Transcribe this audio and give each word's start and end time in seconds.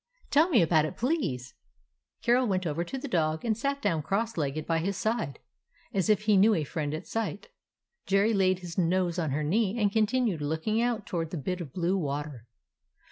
"Tell 0.31 0.49
me 0.49 0.63
about 0.63 0.85
it, 0.85 0.97
please." 0.97 1.53
Carol 2.23 2.47
went 2.47 2.65
over 2.65 2.83
to 2.83 2.97
the 2.97 3.07
dog, 3.07 3.45
and 3.45 3.55
sat 3.55 3.83
down 3.83 4.01
cross 4.01 4.35
legged 4.35 4.65
by 4.65 4.79
his 4.79 4.97
side. 4.97 5.37
As 5.93 6.09
if 6.09 6.21
he 6.23 6.37
knew 6.37 6.55
a 6.55 6.63
friend 6.63 6.95
at 6.95 7.05
sight, 7.05 7.49
Jerry 8.07 8.33
laid 8.33 8.57
his 8.61 8.79
nose 8.79 9.19
on 9.19 9.29
her 9.29 9.43
knee 9.43 9.79
and 9.79 9.91
continued 9.91 10.41
looking 10.41 10.81
out 10.81 11.05
toward 11.05 11.29
the 11.29 11.37
bit 11.37 11.61
of 11.61 11.71
blue 11.71 11.99
water. 11.99 12.47